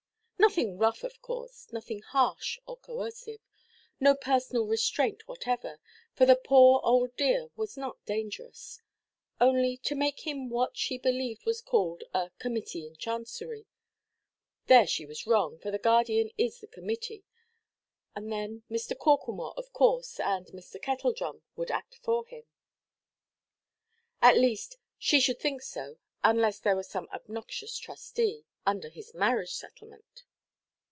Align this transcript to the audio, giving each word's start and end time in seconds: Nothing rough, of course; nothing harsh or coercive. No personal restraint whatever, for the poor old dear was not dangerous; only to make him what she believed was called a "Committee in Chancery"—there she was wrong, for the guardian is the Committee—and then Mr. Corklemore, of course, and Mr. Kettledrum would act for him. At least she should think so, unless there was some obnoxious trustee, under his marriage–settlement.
Nothing 0.41 0.79
rough, 0.79 1.03
of 1.03 1.21
course; 1.21 1.71
nothing 1.71 2.01
harsh 2.01 2.57
or 2.65 2.75
coercive. 2.77 3.39
No 3.99 4.15
personal 4.15 4.65
restraint 4.65 5.25
whatever, 5.27 5.79
for 6.15 6.25
the 6.25 6.35
poor 6.35 6.81
old 6.83 7.15
dear 7.15 7.47
was 7.55 7.77
not 7.77 8.03
dangerous; 8.07 8.81
only 9.39 9.77
to 9.77 9.93
make 9.95 10.25
him 10.27 10.49
what 10.49 10.75
she 10.75 10.97
believed 10.97 11.45
was 11.45 11.61
called 11.61 12.03
a 12.13 12.31
"Committee 12.39 12.85
in 12.87 12.95
Chancery"—there 12.97 14.87
she 14.87 15.05
was 15.05 15.27
wrong, 15.27 15.57
for 15.59 15.69
the 15.71 15.77
guardian 15.77 16.31
is 16.39 16.59
the 16.59 16.67
Committee—and 16.67 18.31
then 18.31 18.63
Mr. 18.69 18.97
Corklemore, 18.97 19.53
of 19.57 19.71
course, 19.73 20.19
and 20.19 20.47
Mr. 20.47 20.81
Kettledrum 20.81 21.43
would 21.55 21.69
act 21.71 21.95
for 22.01 22.25
him. 22.25 22.43
At 24.23 24.37
least 24.37 24.77
she 24.97 25.19
should 25.21 25.39
think 25.39 25.61
so, 25.61 25.97
unless 26.23 26.59
there 26.59 26.75
was 26.75 26.89
some 26.89 27.07
obnoxious 27.13 27.77
trustee, 27.77 28.43
under 28.65 28.89
his 28.89 29.13
marriage–settlement. 29.13 30.23